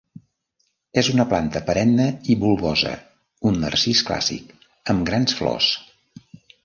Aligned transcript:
És 1.01 1.09
una 1.15 1.25
planta 1.33 1.61
perenne 1.67 2.07
i 2.33 2.37
bulbosa, 2.45 2.93
un 3.51 3.61
narcís 3.65 4.01
clàssic, 4.09 4.51
amb 4.95 5.05
grans 5.11 5.37
flors. 5.43 5.69